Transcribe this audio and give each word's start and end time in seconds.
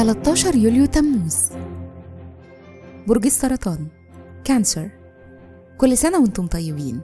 13 0.00 0.54
يوليو 0.54 0.86
تموز. 0.86 1.36
برج 3.06 3.26
السرطان. 3.26 3.86
كانسر. 4.44 4.90
كل 5.78 5.98
سنة 5.98 6.18
وأنتم 6.18 6.46
طيبين. 6.46 7.00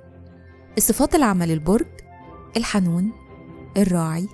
الصفات 0.78 1.14
العامة 1.14 1.46
للبرج 1.46 1.86
الحنون 2.56 3.12
الراعي 3.76 4.28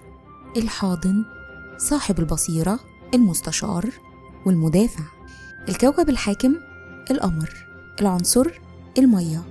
الحاضن 0.57 1.25
صاحب 1.79 2.19
البصيرة 2.19 2.79
المستشار 3.15 3.91
والمدافع. 4.47 5.05
الكوكب 5.69 6.09
الحاكم 6.09 6.55
القمر. 7.11 7.67
العنصر 8.01 8.47
المية. 8.99 9.43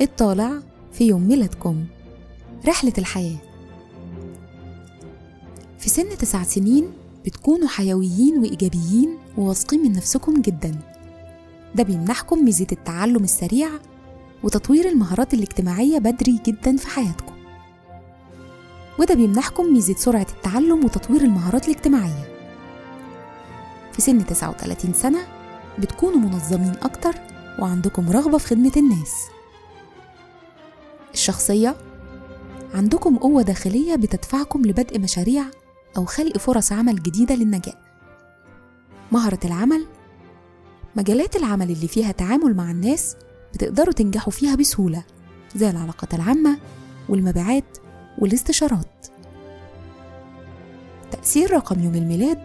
الطالع 0.00 0.52
في 0.92 1.06
يوم 1.06 1.28
ميلادكم. 1.28 1.84
رحلة 2.68 2.92
الحياة. 2.98 3.38
في 5.78 5.88
سن 5.88 6.18
تسع 6.18 6.42
سنين 6.42 6.92
بتكونوا 7.26 7.68
حيويين 7.68 8.38
وإيجابيين 8.38 9.18
وواثقين 9.38 9.82
من 9.82 9.92
نفسكم 9.92 10.40
جدا. 10.42 10.74
ده 11.74 11.82
بيمنحكم 11.84 12.44
ميزة 12.44 12.66
التعلم 12.72 13.24
السريع 13.24 13.68
وتطوير 14.42 14.88
المهارات 14.88 15.34
الاجتماعية 15.34 15.98
بدري 15.98 16.40
جدا 16.46 16.76
في 16.76 16.86
حياتكم. 16.86 17.32
وده 18.98 19.14
بيمنحكم 19.14 19.72
ميزة 19.72 19.94
سرعة 19.94 20.26
التعلم 20.36 20.84
وتطوير 20.84 21.20
المهارات 21.20 21.68
الاجتماعية. 21.68 22.28
في 23.92 24.02
سن 24.02 24.26
39 24.26 24.92
سنة 24.92 25.18
بتكونوا 25.78 26.18
منظمين 26.18 26.72
أكتر 26.82 27.14
وعندكم 27.58 28.10
رغبة 28.10 28.38
في 28.38 28.46
خدمة 28.46 28.72
الناس. 28.76 29.14
الشخصية 31.14 31.76
عندكم 32.74 33.16
قوة 33.16 33.42
داخلية 33.42 33.96
بتدفعكم 33.96 34.62
لبدء 34.62 34.98
مشاريع 34.98 35.44
أو 35.96 36.04
خلق 36.04 36.38
فرص 36.38 36.72
عمل 36.72 37.02
جديدة 37.02 37.34
للنجاة. 37.34 37.74
مهرة 39.12 39.40
العمل 39.44 39.86
مجالات 40.96 41.36
العمل 41.36 41.70
اللي 41.70 41.88
فيها 41.88 42.12
تعامل 42.12 42.56
مع 42.56 42.70
الناس 42.70 43.16
بتقدروا 43.54 43.92
تنجحوا 43.92 44.32
فيها 44.32 44.54
بسهولة 44.54 45.04
زي 45.56 45.70
العلاقات 45.70 46.14
العامة 46.14 46.58
والمبيعات 47.08 47.78
والاستشارات. 48.18 49.06
تأثير 51.10 51.52
رقم 51.52 51.84
يوم 51.84 51.94
الميلاد 51.94 52.42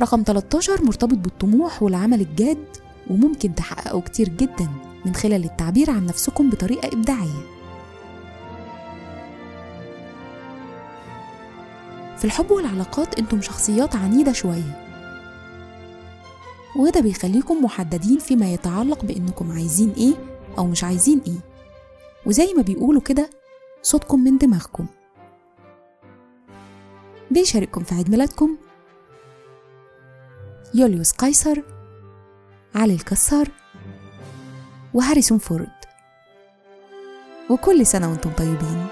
رقم 0.00 0.22
13 0.26 0.84
مرتبط 0.84 1.18
بالطموح 1.18 1.82
والعمل 1.82 2.20
الجاد 2.20 2.64
وممكن 3.10 3.54
تحققوا 3.54 4.00
كتير 4.00 4.28
جدا 4.28 4.68
من 5.06 5.14
خلال 5.14 5.44
التعبير 5.44 5.90
عن 5.90 6.06
نفسكم 6.06 6.50
بطريقة 6.50 6.88
إبداعية. 6.88 7.61
في 12.18 12.24
الحب 12.24 12.50
والعلاقات 12.50 13.18
أنتم 13.18 13.40
شخصيات 13.42 13.96
عنيدة 13.96 14.32
شوية. 14.32 14.82
وده 16.76 17.00
بيخليكم 17.00 17.64
محددين 17.64 18.18
فيما 18.18 18.52
يتعلق 18.52 19.04
بإنكم 19.04 19.52
عايزين 19.52 19.92
إيه 19.96 20.14
أو 20.58 20.66
مش 20.66 20.84
عايزين 20.84 21.20
إيه. 21.26 21.38
وزي 22.26 22.54
ما 22.56 22.62
بيقولوا 22.62 23.00
كده 23.02 23.30
صوتكم 23.82 24.24
من 24.24 24.38
دماغكم. 24.38 24.86
بيشارككم 27.30 27.84
في 27.84 27.94
عيد 27.94 28.10
ميلادكم. 28.10 28.56
يوليوس 30.74 31.12
قيصر 31.12 31.62
علي 32.74 32.94
الكسار 32.94 33.48
وهاريسون 34.94 35.38
فورد. 35.38 35.72
وكل 37.50 37.86
سنة 37.86 38.10
وأنتم 38.10 38.30
طيبين. 38.30 38.86